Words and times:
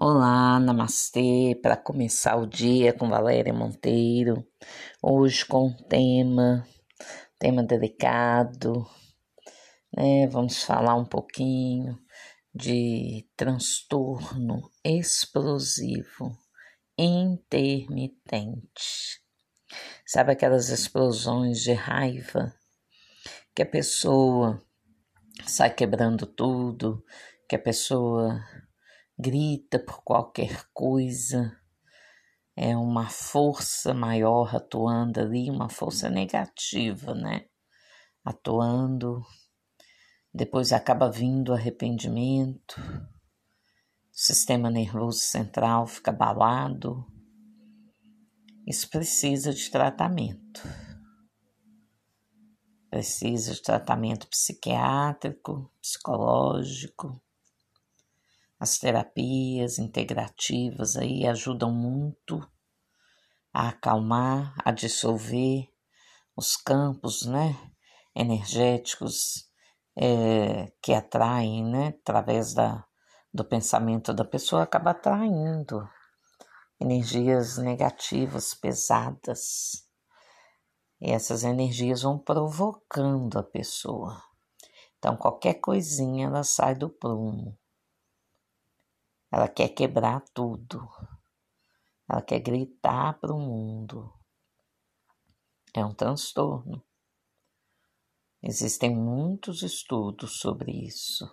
Olá, 0.00 0.60
namastê, 0.60 1.58
para 1.60 1.76
começar 1.76 2.36
o 2.36 2.46
dia 2.46 2.92
com 2.92 3.08
Valéria 3.08 3.52
Monteiro, 3.52 4.46
hoje 5.02 5.44
com 5.44 5.66
um 5.66 5.76
tema, 5.88 6.64
tema 7.36 7.64
delicado, 7.64 8.86
né? 9.92 10.28
Vamos 10.28 10.62
falar 10.62 10.94
um 10.94 11.04
pouquinho 11.04 11.98
de 12.54 13.28
transtorno 13.36 14.70
explosivo 14.84 16.30
intermitente. 16.96 18.20
Sabe 20.06 20.30
aquelas 20.30 20.68
explosões 20.68 21.60
de 21.60 21.72
raiva 21.72 22.54
que 23.52 23.62
a 23.62 23.66
pessoa 23.66 24.64
sai 25.44 25.74
quebrando 25.74 26.24
tudo, 26.24 27.04
que 27.48 27.56
a 27.56 27.58
pessoa 27.58 28.40
grita 29.18 29.80
por 29.80 30.02
qualquer 30.04 30.68
coisa, 30.72 31.58
é 32.54 32.76
uma 32.76 33.08
força 33.08 33.92
maior 33.92 34.54
atuando 34.54 35.20
ali, 35.20 35.50
uma 35.50 35.68
força 35.68 36.08
negativa, 36.08 37.14
né? 37.14 37.46
Atuando, 38.24 39.24
depois 40.32 40.72
acaba 40.72 41.10
vindo 41.10 41.52
arrependimento, 41.52 42.80
o 42.80 44.12
sistema 44.12 44.70
nervoso 44.70 45.18
central 45.18 45.86
fica 45.86 46.10
abalado. 46.10 47.04
Isso 48.66 48.88
precisa 48.88 49.52
de 49.52 49.70
tratamento. 49.70 50.62
Precisa 52.90 53.52
de 53.54 53.62
tratamento 53.62 54.28
psiquiátrico, 54.28 55.72
psicológico 55.80 57.20
as 58.58 58.78
terapias 58.78 59.78
integrativas 59.78 60.96
aí 60.96 61.26
ajudam 61.26 61.72
muito 61.72 62.40
a 63.52 63.68
acalmar, 63.68 64.54
a 64.64 64.72
dissolver 64.72 65.68
os 66.36 66.56
campos, 66.56 67.24
né, 67.24 67.56
energéticos 68.14 69.48
é, 69.96 70.72
que 70.82 70.92
atraem, 70.92 71.64
né, 71.64 71.88
através 72.00 72.54
da, 72.54 72.84
do 73.32 73.44
pensamento 73.44 74.12
da 74.12 74.24
pessoa, 74.24 74.62
acaba 74.62 74.90
atraindo 74.90 75.88
energias 76.80 77.58
negativas, 77.58 78.54
pesadas. 78.54 79.84
E 81.00 81.10
essas 81.10 81.44
energias 81.44 82.02
vão 82.02 82.18
provocando 82.18 83.38
a 83.38 83.42
pessoa. 83.42 84.20
Então, 84.98 85.16
qualquer 85.16 85.54
coisinha 85.54 86.26
ela 86.26 86.42
sai 86.42 86.74
do 86.74 86.88
prumo. 86.88 87.56
Ela 89.30 89.48
quer 89.48 89.68
quebrar 89.68 90.24
tudo. 90.32 90.88
Ela 92.08 92.22
quer 92.22 92.40
gritar 92.40 93.18
para 93.20 93.34
o 93.34 93.38
mundo. 93.38 94.12
É 95.74 95.84
um 95.84 95.94
transtorno. 95.94 96.82
Existem 98.42 98.94
muitos 98.94 99.62
estudos 99.62 100.38
sobre 100.38 100.72
isso. 100.72 101.28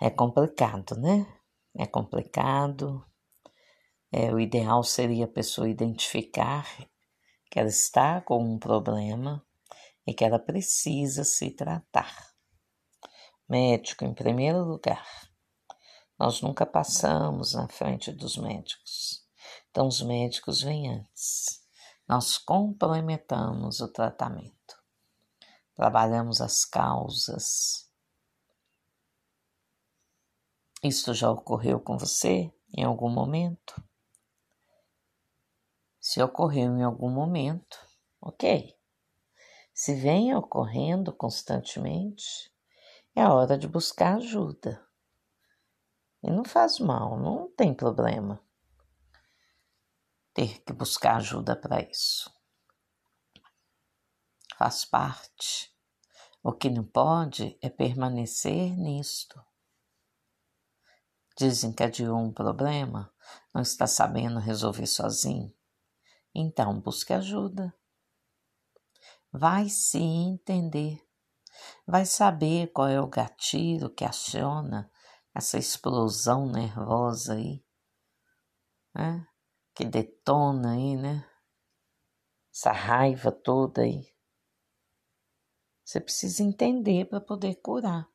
É 0.00 0.08
complicado, 0.08 0.96
né? 0.96 1.26
É 1.74 1.86
complicado. 1.86 3.04
É, 4.10 4.32
o 4.32 4.40
ideal 4.40 4.82
seria 4.82 5.24
a 5.26 5.28
pessoa 5.28 5.68
identificar 5.68 6.66
que 7.50 7.58
ela 7.58 7.68
está 7.68 8.20
com 8.20 8.42
um 8.42 8.58
problema 8.58 9.44
e 10.06 10.14
que 10.14 10.24
ela 10.24 10.38
precisa 10.38 11.24
se 11.24 11.50
tratar. 11.50 12.35
Médico 13.48 14.04
em 14.04 14.12
primeiro 14.12 14.64
lugar. 14.64 15.06
Nós 16.18 16.40
nunca 16.40 16.64
passamos 16.66 17.54
na 17.54 17.68
frente 17.68 18.10
dos 18.10 18.36
médicos. 18.36 19.24
Então, 19.70 19.86
os 19.86 20.00
médicos 20.02 20.62
vêm 20.62 20.90
antes. 20.90 21.62
Nós 22.08 22.38
complementamos 22.38 23.80
o 23.80 23.88
tratamento. 23.88 24.56
Trabalhamos 25.74 26.40
as 26.40 26.64
causas. 26.64 27.90
Isso 30.82 31.12
já 31.12 31.30
ocorreu 31.30 31.78
com 31.78 31.98
você 31.98 32.52
em 32.72 32.84
algum 32.84 33.10
momento? 33.10 33.82
Se 36.00 36.22
ocorreu 36.22 36.76
em 36.76 36.82
algum 36.82 37.10
momento, 37.10 37.78
ok. 38.20 38.74
Se 39.74 39.94
vem 39.94 40.34
ocorrendo 40.34 41.12
constantemente, 41.12 42.54
é 43.16 43.22
a 43.22 43.32
hora 43.32 43.58
de 43.58 43.66
buscar 43.66 44.18
ajuda. 44.18 44.86
E 46.22 46.30
não 46.30 46.44
faz 46.44 46.78
mal, 46.78 47.18
não 47.18 47.50
tem 47.56 47.74
problema 47.74 48.40
ter 50.36 50.60
que 50.60 50.72
buscar 50.74 51.16
ajuda 51.16 51.56
para 51.56 51.80
isso. 51.80 52.30
Faz 54.58 54.84
parte. 54.84 55.74
O 56.42 56.52
que 56.52 56.68
não 56.68 56.84
pode 56.84 57.58
é 57.62 57.70
permanecer 57.70 58.76
nisto. 58.76 59.42
Desencadeou 61.38 62.18
um 62.18 62.30
problema, 62.30 63.10
não 63.54 63.62
está 63.62 63.86
sabendo 63.86 64.38
resolver 64.38 64.86
sozinho? 64.86 65.54
Então 66.34 66.78
busque 66.80 67.14
ajuda. 67.14 67.74
Vai 69.32 69.70
se 69.70 69.98
entender 69.98 71.05
vai 71.86 72.04
saber 72.04 72.68
qual 72.72 72.88
é 72.88 73.00
o 73.00 73.08
gatilho 73.08 73.90
que 73.90 74.04
aciona 74.04 74.90
essa 75.34 75.58
explosão 75.58 76.50
nervosa 76.50 77.34
aí, 77.34 77.64
né? 78.94 79.26
Que 79.74 79.84
detona 79.84 80.72
aí, 80.72 80.96
né? 80.96 81.28
Essa 82.52 82.72
raiva 82.72 83.30
toda 83.30 83.82
aí. 83.82 84.10
Você 85.84 86.00
precisa 86.00 86.42
entender 86.42 87.04
para 87.04 87.20
poder 87.20 87.56
curar. 87.56 88.08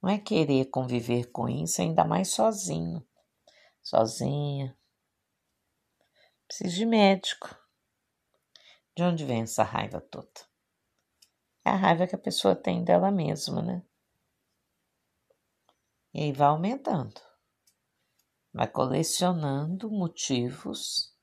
Não 0.00 0.08
é 0.08 0.18
querer 0.18 0.66
conviver 0.66 1.30
com 1.32 1.48
isso, 1.48 1.82
ainda 1.82 2.04
mais 2.04 2.28
sozinho, 2.28 3.06
sozinha. 3.82 4.76
Precisa 6.46 6.74
de 6.74 6.86
médico. 6.86 7.56
De 8.96 9.02
onde 9.02 9.24
vem 9.24 9.42
essa 9.42 9.62
raiva 9.62 10.00
toda? 10.00 10.51
É 11.64 11.70
a 11.70 11.76
raiva 11.76 12.06
que 12.06 12.14
a 12.14 12.18
pessoa 12.18 12.56
tem 12.56 12.82
dela 12.82 13.10
mesma, 13.10 13.62
né? 13.62 13.82
E 16.14 16.24
aí 16.24 16.32
vai 16.32 16.48
aumentando, 16.48 17.20
vai 18.52 18.68
colecionando 18.68 19.90
motivos 19.90 21.16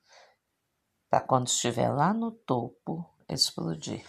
para 1.10 1.22
quando 1.22 1.48
estiver 1.48 1.90
lá 1.90 2.14
no 2.14 2.32
topo 2.32 3.06
explodir. 3.28 4.04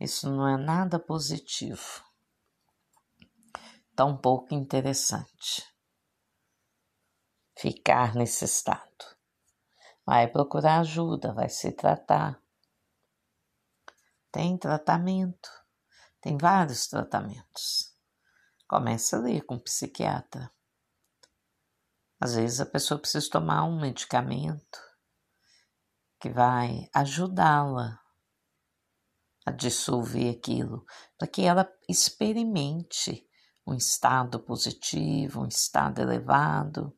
Isso 0.00 0.28
não 0.28 0.48
é 0.48 0.56
nada 0.56 0.98
positivo, 0.98 2.02
tão 3.94 4.16
pouco 4.16 4.54
interessante. 4.54 5.64
Ficar 7.56 8.16
nesse 8.16 8.44
estado. 8.44 9.16
Vai 10.04 10.26
procurar 10.26 10.80
ajuda, 10.80 11.32
vai 11.32 11.48
se 11.48 11.70
tratar, 11.70 12.42
tem 14.32 14.56
tratamento, 14.56 15.50
tem 16.20 16.38
vários 16.38 16.86
tratamentos. 16.86 17.94
Começa 18.66 19.18
ali 19.18 19.42
com 19.42 19.56
o 19.56 19.60
psiquiatra. 19.60 20.50
Às 22.18 22.34
vezes 22.34 22.60
a 22.60 22.66
pessoa 22.66 22.98
precisa 22.98 23.28
tomar 23.30 23.64
um 23.64 23.78
medicamento 23.78 24.78
que 26.18 26.30
vai 26.30 26.88
ajudá-la 26.94 28.00
a 29.44 29.50
dissolver 29.50 30.34
aquilo, 30.34 30.86
para 31.18 31.26
que 31.28 31.42
ela 31.42 31.70
experimente 31.88 33.28
um 33.66 33.74
estado 33.74 34.40
positivo, 34.40 35.42
um 35.42 35.48
estado 35.48 36.00
elevado, 36.00 36.96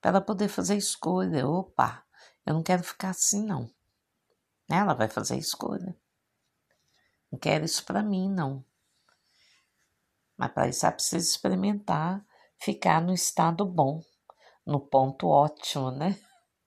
para 0.00 0.10
ela 0.10 0.20
poder 0.20 0.48
fazer 0.48 0.76
escolha. 0.76 1.46
Opa, 1.46 2.04
eu 2.46 2.54
não 2.54 2.62
quero 2.62 2.82
ficar 2.82 3.10
assim, 3.10 3.44
não. 3.44 3.70
Ela 4.68 4.94
vai 4.94 5.08
fazer 5.08 5.36
escolha. 5.36 5.94
Não 7.32 7.38
quero 7.38 7.64
isso 7.64 7.82
para 7.86 8.02
mim, 8.02 8.30
não. 8.30 8.62
Mas 10.36 10.52
para 10.52 10.68
isso 10.68 10.84
é 10.84 10.90
preciso 10.90 11.30
experimentar 11.30 12.22
ficar 12.58 13.00
no 13.00 13.14
estado 13.14 13.64
bom, 13.64 14.02
no 14.66 14.78
ponto 14.78 15.28
ótimo, 15.28 15.90
né? 15.90 16.20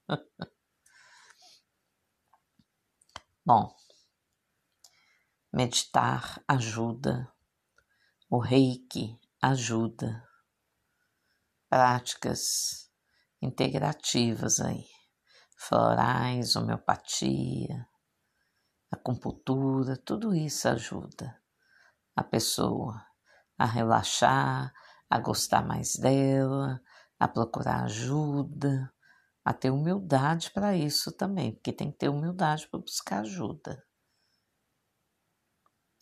bom, 3.46 3.72
meditar 5.52 6.42
ajuda, 6.48 7.32
o 8.28 8.40
reiki 8.40 9.18
ajuda, 9.40 10.26
práticas 11.68 12.90
integrativas 13.40 14.58
aí, 14.60 14.84
florais, 15.56 16.56
homeopatia, 16.56 17.86
acupuntura, 18.90 19.96
tudo 19.96 20.34
isso 20.34 20.68
ajuda 20.68 21.40
a 22.16 22.24
pessoa 22.24 23.04
a 23.58 23.66
relaxar, 23.66 24.72
a 25.08 25.18
gostar 25.18 25.62
mais 25.64 25.96
dela, 25.96 26.80
a 27.18 27.28
procurar 27.28 27.84
ajuda, 27.84 28.92
a 29.44 29.52
ter 29.52 29.70
humildade 29.70 30.50
para 30.50 30.74
isso 30.74 31.12
também, 31.12 31.52
porque 31.52 31.72
tem 31.72 31.92
que 31.92 31.98
ter 31.98 32.08
humildade 32.08 32.66
para 32.68 32.80
buscar 32.80 33.20
ajuda. 33.20 33.84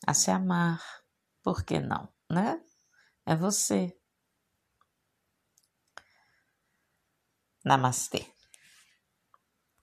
A 0.06 0.14
se 0.14 0.30
amar, 0.30 0.82
por 1.42 1.64
que 1.64 1.80
não, 1.80 2.08
né? 2.30 2.62
É 3.26 3.34
você. 3.34 3.98
Namastê. 7.64 8.33